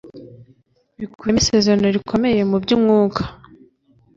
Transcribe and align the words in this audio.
bikubiyemo 0.99 1.39
isezerano 1.43 1.87
rikomeye 1.95 2.41
mu 2.49 2.57
by'umwuka, 2.63 3.21